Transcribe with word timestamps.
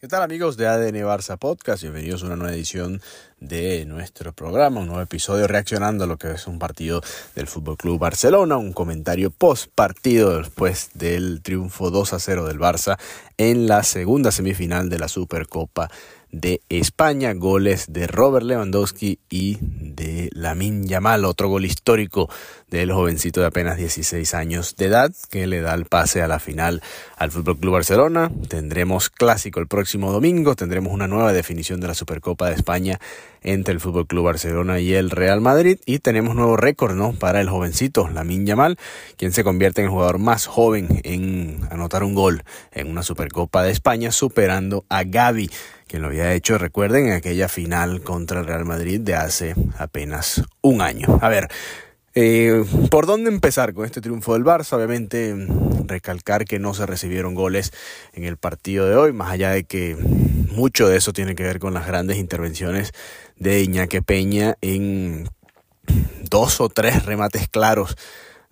¿Qué 0.00 0.06
tal 0.06 0.22
amigos 0.22 0.56
de 0.56 0.68
ADN 0.68 0.94
Barça 1.04 1.36
Podcast? 1.36 1.82
Bienvenidos 1.82 2.22
a 2.22 2.26
una 2.26 2.36
nueva 2.36 2.54
edición 2.54 3.02
de 3.40 3.84
nuestro 3.84 4.32
programa, 4.32 4.78
un 4.78 4.86
nuevo 4.86 5.02
episodio 5.02 5.48
reaccionando 5.48 6.04
a 6.04 6.06
lo 6.06 6.18
que 6.18 6.30
es 6.30 6.46
un 6.46 6.60
partido 6.60 7.02
del 7.34 7.48
Fútbol 7.48 7.76
Club 7.76 7.98
Barcelona, 7.98 8.58
un 8.58 8.72
comentario 8.72 9.32
post 9.32 9.72
partido 9.74 10.38
después 10.38 10.90
del 10.94 11.42
triunfo 11.42 11.90
2 11.90 12.12
a 12.12 12.20
0 12.20 12.46
del 12.46 12.60
Barça 12.60 12.96
en 13.38 13.66
la 13.66 13.82
segunda 13.82 14.30
semifinal 14.30 14.88
de 14.88 15.00
la 15.00 15.08
Supercopa 15.08 15.90
de 16.30 16.60
España, 16.68 17.32
goles 17.34 17.86
de 17.88 18.06
Robert 18.06 18.44
Lewandowski 18.44 19.18
y 19.30 19.58
de 19.60 20.30
Lamin 20.32 20.86
Yamal, 20.86 21.24
otro 21.24 21.48
gol 21.48 21.64
histórico 21.64 22.28
del 22.68 22.92
jovencito 22.92 23.40
de 23.40 23.46
apenas 23.46 23.78
16 23.78 24.34
años 24.34 24.76
de 24.76 24.86
edad 24.86 25.12
que 25.30 25.46
le 25.46 25.60
da 25.60 25.74
el 25.74 25.86
pase 25.86 26.22
a 26.22 26.28
la 26.28 26.38
final 26.38 26.82
al 27.16 27.30
Fútbol 27.30 27.58
Club 27.58 27.74
Barcelona. 27.74 28.30
Tendremos 28.48 29.08
clásico 29.10 29.60
el 29.60 29.68
próximo 29.68 30.12
domingo, 30.12 30.54
tendremos 30.54 30.92
una 30.92 31.08
nueva 31.08 31.32
definición 31.32 31.80
de 31.80 31.88
la 31.88 31.94
Supercopa 31.94 32.48
de 32.48 32.56
España 32.56 33.00
entre 33.42 33.74
el 33.74 33.80
Fútbol 33.80 34.06
Club 34.06 34.24
Barcelona 34.24 34.80
y 34.80 34.94
el 34.94 35.10
Real 35.10 35.40
Madrid 35.40 35.78
y 35.86 35.98
tenemos 36.00 36.34
nuevo 36.34 36.56
récord, 36.56 36.94
¿no? 36.94 37.12
para 37.12 37.40
el 37.40 37.48
jovencito 37.48 38.08
Lamin 38.08 38.46
Yamal, 38.46 38.78
quien 39.16 39.32
se 39.32 39.44
convierte 39.44 39.80
en 39.80 39.86
el 39.86 39.90
jugador 39.90 40.18
más 40.18 40.46
joven 40.46 41.00
en 41.04 41.60
anotar 41.70 42.02
un 42.02 42.14
gol 42.14 42.42
en 42.72 42.90
una 42.90 43.02
Supercopa 43.02 43.62
de 43.62 43.70
España 43.70 44.12
superando 44.12 44.84
a 44.88 45.04
Gavi 45.04 45.50
quien 45.88 46.02
lo 46.02 46.08
había 46.08 46.34
hecho, 46.34 46.58
recuerden, 46.58 47.06
en 47.06 47.12
aquella 47.14 47.48
final 47.48 48.02
contra 48.02 48.40
el 48.40 48.46
Real 48.46 48.66
Madrid 48.66 49.00
de 49.00 49.14
hace 49.14 49.54
apenas 49.78 50.42
un 50.60 50.82
año. 50.82 51.18
A 51.22 51.30
ver, 51.30 51.48
eh, 52.20 52.64
¿por 52.90 53.06
dónde 53.06 53.30
empezar 53.30 53.74
con 53.74 53.84
este 53.84 54.00
triunfo 54.00 54.32
del 54.32 54.42
Barça? 54.42 54.72
Obviamente, 54.72 55.36
recalcar 55.86 56.46
que 56.46 56.58
no 56.58 56.74
se 56.74 56.84
recibieron 56.84 57.36
goles 57.36 57.72
en 58.12 58.24
el 58.24 58.36
partido 58.36 58.88
de 58.88 58.96
hoy, 58.96 59.12
más 59.12 59.30
allá 59.30 59.50
de 59.50 59.62
que 59.62 59.94
mucho 59.94 60.88
de 60.88 60.96
eso 60.96 61.12
tiene 61.12 61.36
que 61.36 61.44
ver 61.44 61.60
con 61.60 61.74
las 61.74 61.86
grandes 61.86 62.16
intervenciones 62.16 62.92
de 63.36 63.62
Iñaki 63.62 64.00
Peña 64.00 64.56
en 64.62 65.30
dos 66.28 66.60
o 66.60 66.68
tres 66.68 67.06
remates 67.06 67.48
claros 67.48 67.96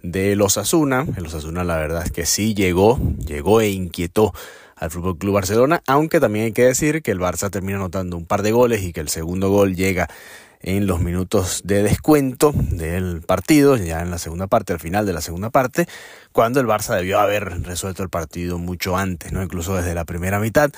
de 0.01 0.37
los 0.37 0.59
Asuna. 0.59 1.05
El 1.17 1.27
Osasuna 1.27 1.65
la 1.65 1.77
verdad 1.77 2.05
es 2.05 2.13
que 2.13 2.25
sí 2.25 2.55
llegó, 2.55 3.01
llegó 3.19 3.61
e 3.61 3.71
inquietó 3.71 4.33
al 4.77 4.93
Fútbol 4.93 5.19
Club 5.19 5.35
Barcelona, 5.35 5.83
aunque 5.89 6.21
también 6.21 6.45
hay 6.45 6.53
que 6.53 6.67
decir 6.67 7.03
que 7.03 7.11
el 7.11 7.19
Barça 7.19 7.51
termina 7.51 7.79
anotando 7.79 8.17
un 8.17 8.27
par 8.27 8.43
de 8.43 8.53
goles 8.53 8.85
y 8.85 8.93
que 8.93 9.01
el 9.01 9.09
segundo 9.09 9.51
gol 9.51 9.75
llega 9.75 10.09
en 10.61 10.87
los 10.87 11.01
minutos 11.01 11.63
de 11.65 11.83
descuento 11.83 12.53
del 12.55 13.23
partido, 13.23 13.77
ya 13.77 14.01
en 14.03 14.11
la 14.11 14.19
segunda 14.19 14.47
parte, 14.47 14.73
al 14.73 14.81
final 14.81 15.07
de 15.07 15.13
la 15.13 15.21
segunda 15.21 15.51
parte, 15.51 15.87
cuando 16.33 16.61
el 16.61 16.67
Barça 16.67 16.97
debió 16.97 17.21
haber 17.21 17.63
resuelto 17.63 18.03
el 18.03 18.09
partido 18.09 18.59
mucho 18.59 18.97
antes, 18.97 19.33
¿no? 19.33 19.43
incluso 19.43 19.75
desde 19.77 19.95
la 19.95 20.05
primera 20.05 20.41
mitad, 20.41 20.71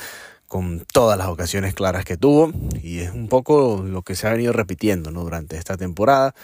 con 0.47 0.85
todas 0.93 1.19
las 1.19 1.29
ocasiones 1.29 1.75
claras 1.75 2.05
que 2.05 2.17
tuvo, 2.17 2.53
y 2.83 3.01
es 3.01 3.13
un 3.13 3.29
poco 3.29 3.85
lo 3.87 4.03
que 4.03 4.15
se 4.15 4.27
ha 4.27 4.33
venido 4.33 4.53
repitiendo 4.53 5.11
¿no? 5.11 5.23
durante 5.23 5.57
esta 5.57 5.77
temporada 5.77 6.35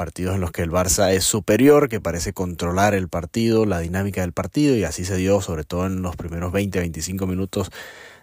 partidos 0.00 0.34
en 0.34 0.40
los 0.40 0.50
que 0.50 0.62
el 0.62 0.70
Barça 0.70 1.12
es 1.12 1.24
superior, 1.24 1.90
que 1.90 2.00
parece 2.00 2.32
controlar 2.32 2.94
el 2.94 3.08
partido, 3.08 3.66
la 3.66 3.80
dinámica 3.80 4.22
del 4.22 4.32
partido, 4.32 4.74
y 4.74 4.84
así 4.84 5.04
se 5.04 5.16
dio 5.16 5.42
sobre 5.42 5.64
todo 5.64 5.84
en 5.84 6.00
los 6.00 6.16
primeros 6.16 6.54
20-25 6.54 7.26
minutos 7.26 7.70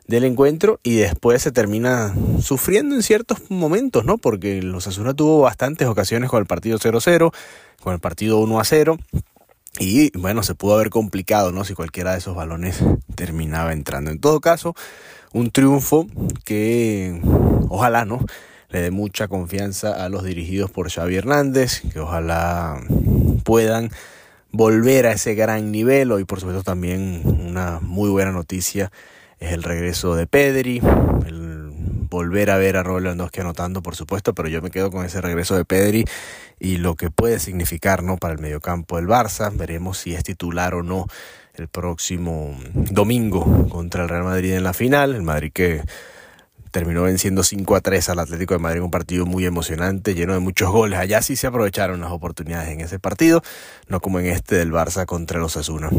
del 0.07 0.23
encuentro 0.23 0.79
y 0.83 0.95
después 0.95 1.41
se 1.41 1.51
termina 1.51 2.15
sufriendo 2.41 2.95
en 2.95 3.03
ciertos 3.03 3.49
momentos, 3.49 4.05
¿no? 4.05 4.17
Porque 4.17 4.61
los 4.61 4.87
Asuna 4.87 5.13
tuvo 5.13 5.41
bastantes 5.41 5.87
ocasiones 5.87 6.29
con 6.29 6.39
el 6.39 6.45
partido 6.45 6.79
0-0, 6.79 7.33
con 7.81 7.93
el 7.93 7.99
partido 7.99 8.41
1-0 8.41 8.97
y 9.79 10.17
bueno, 10.17 10.43
se 10.43 10.55
pudo 10.55 10.75
haber 10.75 10.89
complicado, 10.89 11.51
¿no? 11.51 11.63
Si 11.63 11.73
cualquiera 11.73 12.13
de 12.13 12.19
esos 12.19 12.35
balones 12.35 12.83
terminaba 13.15 13.73
entrando. 13.73 14.09
En 14.11 14.19
todo 14.19 14.39
caso, 14.39 14.75
un 15.33 15.51
triunfo 15.51 16.07
que 16.43 17.21
ojalá, 17.69 18.05
¿no? 18.05 18.19
le 18.69 18.81
dé 18.81 18.91
mucha 18.91 19.27
confianza 19.27 20.03
a 20.03 20.09
los 20.09 20.23
dirigidos 20.23 20.69
por 20.71 20.91
Xavi 20.91 21.15
Hernández, 21.15 21.81
que 21.93 21.99
ojalá 21.99 22.81
puedan 23.43 23.91
volver 24.51 25.07
a 25.07 25.13
ese 25.13 25.35
gran 25.35 25.71
nivel. 25.71 26.11
Hoy, 26.11 26.25
por 26.25 26.39
supuesto, 26.39 26.63
también 26.63 27.21
una 27.25 27.79
muy 27.81 28.09
buena 28.09 28.31
noticia 28.31 28.91
es 29.39 29.51
el 29.51 29.63
regreso 29.63 30.15
de 30.15 30.27
Pedri, 30.27 30.81
el 31.25 31.67
volver 32.09 32.49
a 32.49 32.57
ver 32.57 32.77
a 32.77 32.83
Lewandowski 32.83 33.41
anotando, 33.41 33.81
por 33.81 33.95
supuesto, 33.95 34.33
pero 34.33 34.49
yo 34.49 34.61
me 34.61 34.71
quedo 34.71 34.91
con 34.91 35.05
ese 35.05 35.21
regreso 35.21 35.55
de 35.55 35.65
Pedri 35.65 36.05
y 36.59 36.77
lo 36.77 36.95
que 36.95 37.11
puede 37.11 37.39
significar 37.39 38.03
¿no? 38.03 38.17
para 38.17 38.33
el 38.33 38.39
mediocampo 38.39 38.95
del 38.95 39.07
Barça. 39.07 39.55
Veremos 39.55 39.99
si 39.99 40.13
es 40.13 40.23
titular 40.23 40.73
o 40.73 40.83
no 40.83 41.05
el 41.53 41.67
próximo 41.67 42.57
domingo 42.73 43.67
contra 43.69 44.03
el 44.03 44.09
Real 44.09 44.23
Madrid 44.23 44.53
en 44.53 44.63
la 44.63 44.73
final. 44.73 45.15
El 45.15 45.23
Madrid 45.23 45.51
que 45.53 45.81
terminó 46.71 47.03
venciendo 47.03 47.43
5 47.43 47.75
a 47.75 47.81
3 47.81 48.09
al 48.09 48.19
Atlético 48.19 48.53
de 48.53 48.59
Madrid, 48.59 48.81
un 48.81 48.91
partido 48.91 49.25
muy 49.25 49.45
emocionante, 49.45 50.13
lleno 50.13 50.33
de 50.33 50.39
muchos 50.39 50.71
goles. 50.71 50.99
Allá 50.99 51.21
sí 51.21 51.35
se 51.35 51.47
aprovecharon 51.47 52.01
las 52.01 52.11
oportunidades 52.11 52.69
en 52.69 52.81
ese 52.81 52.99
partido, 52.99 53.41
no 53.87 53.99
como 53.99 54.19
en 54.19 54.27
este 54.27 54.55
del 54.55 54.71
Barça 54.71 55.05
contra 55.05 55.39
los 55.39 55.57
Asuna. 55.57 55.89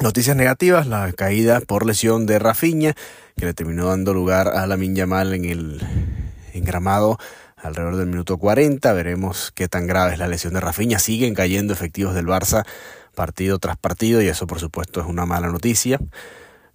Noticias 0.00 0.34
negativas, 0.34 0.86
la 0.86 1.12
caída 1.12 1.60
por 1.60 1.84
lesión 1.84 2.24
de 2.24 2.38
Rafinha, 2.38 2.94
que 3.36 3.44
le 3.44 3.52
terminó 3.52 3.88
dando 3.88 4.14
lugar 4.14 4.48
a 4.48 4.66
la 4.66 4.78
Yamal 4.78 5.34
en 5.34 5.44
el 5.44 5.82
engramado 6.54 7.18
alrededor 7.58 7.96
del 7.96 8.06
minuto 8.06 8.38
40. 8.38 8.94
Veremos 8.94 9.52
qué 9.54 9.68
tan 9.68 9.86
grave 9.86 10.14
es 10.14 10.18
la 10.18 10.26
lesión 10.26 10.54
de 10.54 10.60
Rafinha. 10.60 10.98
Siguen 10.98 11.34
cayendo 11.34 11.74
efectivos 11.74 12.14
del 12.14 12.24
Barça 12.24 12.64
partido 13.14 13.58
tras 13.58 13.76
partido 13.76 14.22
y 14.22 14.28
eso 14.28 14.46
por 14.46 14.58
supuesto 14.58 15.02
es 15.02 15.06
una 15.06 15.26
mala 15.26 15.48
noticia. 15.48 16.00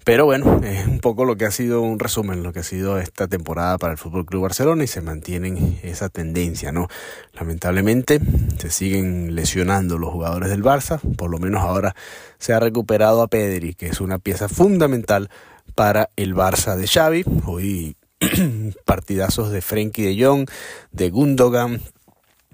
Pero 0.05 0.25
bueno, 0.25 0.61
es 0.63 0.85
un 0.85 0.99
poco 0.99 1.25
lo 1.25 1.35
que 1.35 1.45
ha 1.45 1.51
sido 1.51 1.81
un 1.81 1.97
resumen, 1.97 2.43
lo 2.43 2.53
que 2.53 2.59
ha 2.59 2.63
sido 2.63 2.99
esta 2.99 3.27
temporada 3.27 3.79
para 3.79 3.91
el 3.91 3.97
Fútbol 3.97 4.23
Club 4.23 4.43
Barcelona 4.43 4.83
y 4.83 4.88
se 4.88 5.01
mantienen 5.01 5.79
esa 5.81 6.09
tendencia, 6.09 6.71
¿no? 6.71 6.88
Lamentablemente 7.33 8.21
se 8.59 8.69
siguen 8.69 9.33
lesionando 9.33 9.97
los 9.97 10.11
jugadores 10.11 10.49
del 10.49 10.63
Barça, 10.63 10.99
por 11.16 11.31
lo 11.31 11.39
menos 11.39 11.63
ahora 11.63 11.95
se 12.38 12.53
ha 12.53 12.59
recuperado 12.59 13.23
a 13.23 13.27
Pedri, 13.27 13.73
que 13.73 13.88
es 13.88 13.99
una 13.99 14.19
pieza 14.19 14.47
fundamental 14.47 15.31
para 15.73 16.11
el 16.17 16.35
Barça 16.35 16.75
de 16.75 16.85
Xavi. 16.85 17.25
Hoy 17.47 17.97
partidazos 18.85 19.49
de 19.49 19.61
Frenkie 19.63 20.03
de 20.03 20.23
Jong, 20.23 20.47
de 20.91 21.09
Gundogan, 21.09 21.81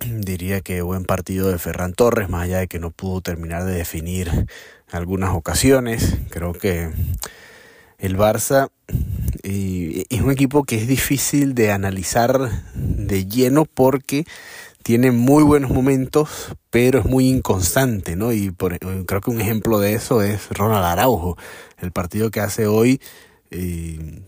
diría 0.06 0.62
que 0.62 0.82
buen 0.82 1.04
partido 1.04 1.50
de 1.50 1.60
Ferran 1.60 1.92
Torres, 1.96 2.30
más 2.30 2.44
allá 2.44 2.60
de 2.60 2.68
que 2.68 2.80
no 2.80 2.92
pudo 2.92 3.20
terminar 3.20 3.66
de 3.66 3.74
definir 3.74 4.48
algunas 4.90 5.36
ocasiones. 5.36 6.18
Creo 6.30 6.54
que 6.54 6.92
el 8.02 8.18
Barça 8.18 8.70
es 9.44 10.22
un 10.22 10.32
equipo 10.32 10.64
que 10.64 10.76
es 10.76 10.88
difícil 10.88 11.54
de 11.56 11.72
analizar 11.72 12.64
de 12.74 13.26
lleno 13.26 13.66
porque 13.66 14.26
tiene 14.84 15.12
muy 15.12 15.44
buenos 15.44 15.70
momentos, 15.70 16.56
pero 16.72 17.00
es 17.00 17.06
muy 17.06 17.30
inconstante, 17.30 18.16
¿no? 18.16 18.34
Y 18.34 18.50
por, 18.50 18.78
creo 18.80 19.22
que 19.22 19.30
un 19.30 19.40
ejemplo 19.40 19.80
de 19.80 19.94
eso 19.94 20.24
es 20.24 20.50
Ronald 20.50 20.84
Araujo. 20.84 21.38
El 21.78 21.92
partido 21.92 22.32
que 22.32 22.40
hace 22.40 22.66
hoy 22.66 23.00
eh, 23.52 24.22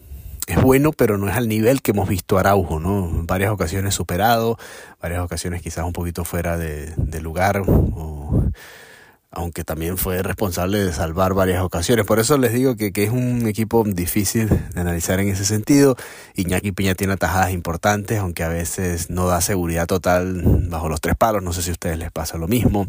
es 0.45 0.61
bueno, 0.61 0.91
pero 0.91 1.17
no 1.17 1.27
es 1.27 1.35
al 1.35 1.47
nivel 1.47 1.81
que 1.81 1.91
hemos 1.91 2.07
visto 2.07 2.37
Araujo, 2.37 2.79
¿no? 2.79 3.09
En 3.09 3.25
varias 3.25 3.51
ocasiones 3.51 3.95
superado, 3.95 4.57
varias 5.01 5.21
ocasiones 5.21 5.63
quizás 5.63 5.83
un 5.85 5.93
poquito 5.93 6.23
fuera 6.23 6.57
de, 6.57 6.93
de 6.95 7.21
lugar 7.21 7.63
o 7.65 8.43
aunque 9.35 9.63
también 9.63 9.97
fue 9.97 10.21
responsable 10.21 10.83
de 10.83 10.93
salvar 10.93 11.33
varias 11.33 11.63
ocasiones. 11.63 12.05
Por 12.05 12.19
eso 12.19 12.37
les 12.37 12.53
digo 12.53 12.75
que, 12.75 12.91
es 12.95 13.09
un 13.09 13.47
equipo 13.47 13.83
difícil 13.83 14.47
de 14.47 14.79
analizar 14.79 15.19
en 15.19 15.29
ese 15.29 15.43
sentido. 15.43 15.95
Iñaki 16.35 16.71
Piña 16.71 16.93
tiene 16.93 17.13
atajadas 17.13 17.51
importantes, 17.51 18.19
aunque 18.19 18.43
a 18.43 18.47
veces 18.47 19.09
no 19.09 19.25
da 19.27 19.41
seguridad 19.41 19.87
total 19.87 20.43
bajo 20.69 20.87
los 20.87 21.01
tres 21.01 21.15
palos. 21.15 21.41
No 21.41 21.51
sé 21.51 21.63
si 21.63 21.71
a 21.71 21.73
ustedes 21.73 21.97
les 21.97 22.11
pasa 22.11 22.37
lo 22.37 22.47
mismo. 22.47 22.87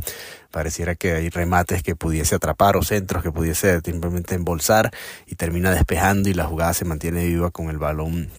Pareciera 0.51 0.95
que 0.95 1.15
hay 1.15 1.31
remates 1.31 1.83
que 1.83 1.97
pudiese 1.97 2.35
atrapar 2.35 2.77
o 2.77 2.83
centros 2.83 3.23
que 3.23 3.33
pudiese 3.33 3.81
simplemente 3.81 4.35
embolsar 4.35 4.91
y 5.27 5.37
termina 5.37 5.73
despejando 5.73 6.29
y 6.29 6.35
la 6.35 6.45
jugada 6.45 6.75
se 6.75 6.85
mantiene 6.85 7.25
viva 7.25 7.51
con 7.51 7.71
el 7.71 7.79
balón 7.79 8.31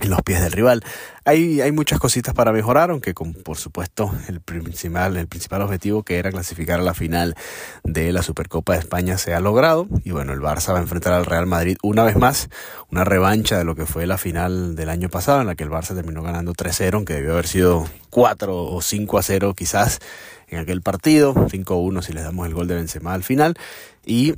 en 0.00 0.10
los 0.10 0.22
pies 0.22 0.40
del 0.40 0.52
rival. 0.52 0.82
Hay, 1.24 1.60
hay 1.60 1.70
muchas 1.70 1.98
cositas 1.98 2.34
para 2.34 2.52
mejorar, 2.52 2.90
aunque 2.90 3.14
con, 3.14 3.34
por 3.34 3.58
supuesto 3.58 4.12
el 4.28 4.40
principal, 4.40 5.16
el 5.16 5.28
principal 5.28 5.62
objetivo 5.62 6.02
que 6.02 6.18
era 6.18 6.32
clasificar 6.32 6.80
a 6.80 6.82
la 6.82 6.94
final 6.94 7.34
de 7.84 8.12
la 8.12 8.22
Supercopa 8.22 8.72
de 8.72 8.80
España 8.80 9.18
se 9.18 9.34
ha 9.34 9.40
logrado. 9.40 9.86
Y 10.04 10.10
bueno, 10.10 10.32
el 10.32 10.40
Barça 10.40 10.72
va 10.72 10.78
a 10.78 10.82
enfrentar 10.82 11.12
al 11.12 11.26
Real 11.26 11.46
Madrid 11.46 11.76
una 11.82 12.04
vez 12.04 12.16
más, 12.16 12.48
una 12.90 13.04
revancha 13.04 13.58
de 13.58 13.64
lo 13.64 13.74
que 13.74 13.86
fue 13.86 14.06
la 14.06 14.18
final 14.18 14.74
del 14.74 14.88
año 14.88 15.08
pasado, 15.08 15.40
en 15.40 15.46
la 15.46 15.54
que 15.54 15.64
el 15.64 15.70
Barça 15.70 15.94
terminó 15.94 16.22
ganando 16.22 16.52
3-0, 16.52 16.94
aunque 16.94 17.14
debió 17.14 17.32
haber 17.32 17.46
sido 17.46 17.86
4 18.10 18.56
o 18.56 18.80
5-0 18.80 19.54
quizás 19.54 20.00
en 20.50 20.58
aquel 20.58 20.82
partido, 20.82 21.34
5-1 21.34 22.02
si 22.02 22.12
les 22.12 22.24
damos 22.24 22.46
el 22.46 22.54
gol 22.54 22.66
de 22.66 22.74
Benzema 22.74 23.14
al 23.14 23.22
final, 23.22 23.54
y 24.04 24.34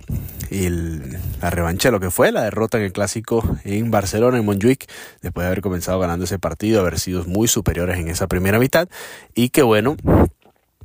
la 1.41 1.51
revancha 1.51 1.89
de 1.89 1.93
lo 1.93 2.01
que 2.01 2.11
fue 2.11 2.33
la 2.33 2.43
derrota 2.43 2.79
en 2.79 2.85
el 2.85 2.93
clásico 2.93 3.43
en 3.65 3.91
Barcelona, 3.91 4.39
en 4.39 4.45
Montjuic, 4.45 4.91
después 5.23 5.45
de 5.45 5.47
haber 5.47 5.63
comenzado 5.63 5.99
ganando 5.99 6.25
ese 6.25 6.39
partido, 6.39 6.81
haber 6.81 6.99
sido 6.99 7.25
muy 7.25 7.49
superiores 7.49 7.99
en 7.99 8.09
esa 8.09 8.27
primera 8.27 8.59
mitad, 8.59 8.89
y 9.35 9.49
que 9.49 9.63
bueno, 9.63 9.97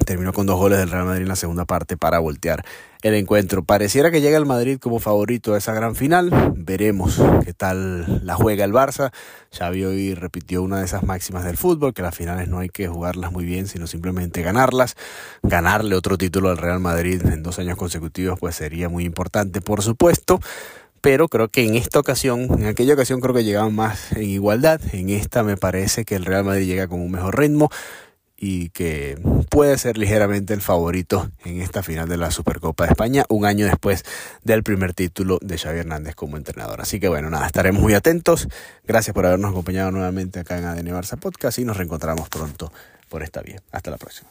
terminó 0.06 0.32
con 0.34 0.46
dos 0.46 0.58
goles 0.58 0.80
del 0.80 0.90
Real 0.90 1.06
Madrid 1.06 1.24
en 1.24 1.28
la 1.28 1.36
segunda 1.36 1.66
parte 1.66 1.98
para 1.98 2.20
voltear 2.20 2.64
el 3.08 3.16
encuentro. 3.16 3.64
Pareciera 3.64 4.12
que 4.12 4.22
llega 4.22 4.38
el 4.38 4.46
Madrid 4.46 4.78
como 4.80 5.00
favorito 5.00 5.54
a 5.54 5.58
esa 5.58 5.74
gran 5.74 5.96
final. 5.96 6.32
Veremos 6.56 7.22
qué 7.44 7.54
tal 7.54 8.26
la 8.26 8.36
juega 8.36 8.66
el 8.66 8.74
Barça. 8.74 9.12
Xavi 9.52 9.86
hoy 9.86 10.14
repitió 10.14 10.62
una 10.62 10.80
de 10.80 10.86
esas 10.86 11.04
máximas 11.04 11.46
del 11.46 11.58
fútbol, 11.58 11.94
que 11.94 12.02
las 12.02 12.16
finales 12.16 12.48
no 12.48 12.60
hay 12.60 12.70
que 12.70 12.88
jugarlas 12.88 13.32
muy 13.32 13.46
bien, 13.46 13.68
sino 13.68 13.88
simplemente 13.88 14.42
ganarlas. 14.42 14.96
Ganarle 15.44 15.96
otro 15.96 16.18
título 16.18 16.50
al 16.50 16.58
Real 16.58 16.80
Madrid 16.80 17.22
en 17.26 17.44
dos 17.44 17.60
años 17.60 17.78
consecutivos 17.78 18.40
pues 18.40 18.56
sería 18.56 18.90
muy 18.90 19.06
importante, 19.06 19.62
por 19.62 19.82
supuesto 19.82 20.40
pero 21.00 21.28
creo 21.30 21.48
que 21.48 21.64
en 21.64 21.76
esta 21.76 22.00
ocasión, 22.00 22.48
en 22.60 22.66
aquella 22.66 22.94
ocasión 22.94 23.22
creo 23.22 23.34
que 23.34 23.44
llegaban 23.44 23.74
más 23.74 24.12
en 24.14 24.24
igualdad, 24.24 24.82
en 24.92 25.10
esta 25.10 25.44
me 25.44 25.56
parece 25.56 26.04
que 26.04 26.16
el 26.16 26.26
Real 26.26 26.44
Madrid 26.44 26.66
llega 26.66 26.88
con 26.88 27.00
un 27.00 27.12
mejor 27.12 27.38
ritmo 27.40 27.70
y 28.38 28.70
que 28.70 29.18
puede 29.50 29.78
ser 29.78 29.98
ligeramente 29.98 30.54
el 30.54 30.62
favorito 30.62 31.30
en 31.44 31.60
esta 31.62 31.82
final 31.82 32.08
de 32.08 32.18
la 32.18 32.32
Supercopa 32.32 32.86
de 32.86 32.92
España, 32.92 33.26
un 33.30 33.46
año 33.46 33.66
después 33.66 34.04
del 34.44 34.64
primer 34.64 34.94
título 34.94 35.40
de 35.42 35.58
Xavi 35.58 35.80
Hernández 35.80 36.16
como 36.16 36.38
entrenador. 36.38 36.80
Así 36.80 37.00
que 37.00 37.10
bueno, 37.10 37.30
nada, 37.30 37.48
estaremos 37.48 37.82
muy 37.82 37.96
atentos. 37.96 38.48
Gracias 38.86 39.14
por 39.14 39.26
habernos 39.26 39.52
acompañado 39.52 39.92
nuevamente 39.92 40.40
acá 40.40 40.60
en 40.60 40.66
ADN 40.66 40.88
Barça 40.90 41.20
Podcast 41.20 41.58
y 41.58 41.66
nos 41.66 41.78
reencontramos 41.78 42.30
pronto 42.30 42.72
por 43.10 43.24
esta 43.24 43.42
vía. 43.42 43.62
Hasta 43.72 43.90
la 43.90 43.98
próxima. 43.98 44.30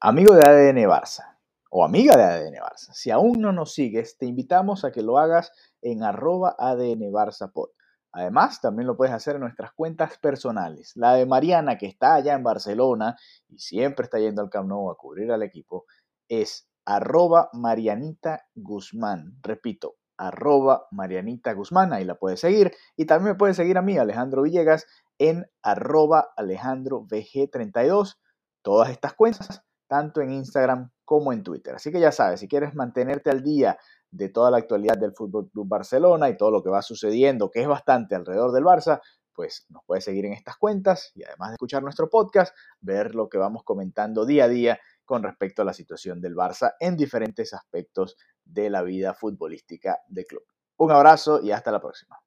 Amigo 0.00 0.34
de 0.34 0.46
ADN 0.46 0.88
Barça 0.88 1.34
o 1.76 1.84
amiga 1.84 2.16
de 2.16 2.22
ADN 2.22 2.54
Barça, 2.62 2.92
si 2.92 3.10
aún 3.10 3.40
no 3.40 3.50
nos 3.50 3.74
sigues, 3.74 4.16
te 4.16 4.26
invitamos 4.26 4.84
a 4.84 4.92
que 4.92 5.02
lo 5.02 5.18
hagas 5.18 5.50
en 5.82 6.04
arroba 6.04 6.54
ADN 6.56 7.10
Barça 7.10 7.50
Pod. 7.50 7.70
Además, 8.14 8.60
también 8.60 8.86
lo 8.86 8.96
puedes 8.96 9.12
hacer 9.12 9.34
en 9.34 9.40
nuestras 9.40 9.72
cuentas 9.72 10.18
personales. 10.18 10.92
La 10.94 11.14
de 11.14 11.26
Mariana, 11.26 11.76
que 11.76 11.86
está 11.86 12.14
allá 12.14 12.34
en 12.34 12.44
Barcelona 12.44 13.16
y 13.48 13.58
siempre 13.58 14.04
está 14.04 14.20
yendo 14.20 14.40
al 14.40 14.50
Camp 14.50 14.68
Nou 14.68 14.88
a 14.88 14.96
cubrir 14.96 15.32
al 15.32 15.42
equipo, 15.42 15.84
es 16.28 16.68
arroba 16.84 17.50
Marianita 17.52 18.46
Guzmán. 18.54 19.36
Repito, 19.42 19.96
arroba 20.16 20.86
Marianita 20.92 21.54
Guzmán, 21.54 21.92
ahí 21.92 22.04
la 22.04 22.14
puedes 22.14 22.38
seguir. 22.38 22.72
Y 22.96 23.06
también 23.06 23.32
me 23.32 23.38
puedes 23.38 23.56
seguir 23.56 23.78
a 23.78 23.82
mí, 23.82 23.98
Alejandro 23.98 24.42
Villegas, 24.42 24.86
en 25.18 25.46
arroba 25.60 26.28
Alejandro 26.36 27.02
VG32. 27.08 28.16
Todas 28.62 28.90
estas 28.90 29.14
cuentas, 29.14 29.64
tanto 29.88 30.20
en 30.20 30.30
Instagram 30.30 30.92
como 31.04 31.32
en 31.32 31.42
Twitter. 31.42 31.74
Así 31.74 31.90
que 31.90 31.98
ya 31.98 32.12
sabes, 32.12 32.38
si 32.38 32.46
quieres 32.46 32.76
mantenerte 32.76 33.30
al 33.30 33.42
día 33.42 33.76
de 34.14 34.28
toda 34.28 34.50
la 34.50 34.58
actualidad 34.58 34.96
del 34.96 35.12
Fútbol 35.12 35.50
Club 35.50 35.66
Barcelona 35.66 36.28
y 36.28 36.36
todo 36.36 36.50
lo 36.52 36.62
que 36.62 36.70
va 36.70 36.82
sucediendo, 36.82 37.50
que 37.50 37.62
es 37.62 37.68
bastante 37.68 38.14
alrededor 38.14 38.52
del 38.52 38.64
Barça, 38.64 39.00
pues 39.32 39.66
nos 39.68 39.82
puedes 39.84 40.04
seguir 40.04 40.24
en 40.26 40.32
estas 40.32 40.56
cuentas 40.56 41.10
y 41.16 41.24
además 41.24 41.50
de 41.50 41.54
escuchar 41.54 41.82
nuestro 41.82 42.08
podcast, 42.08 42.54
ver 42.80 43.16
lo 43.16 43.28
que 43.28 43.38
vamos 43.38 43.64
comentando 43.64 44.24
día 44.24 44.44
a 44.44 44.48
día 44.48 44.78
con 45.04 45.24
respecto 45.24 45.62
a 45.62 45.64
la 45.64 45.72
situación 45.72 46.20
del 46.20 46.36
Barça 46.36 46.74
en 46.78 46.96
diferentes 46.96 47.52
aspectos 47.52 48.16
de 48.44 48.70
la 48.70 48.82
vida 48.82 49.14
futbolística 49.14 49.98
del 50.06 50.26
club. 50.26 50.44
Un 50.76 50.92
abrazo 50.92 51.40
y 51.42 51.50
hasta 51.50 51.72
la 51.72 51.80
próxima. 51.80 52.23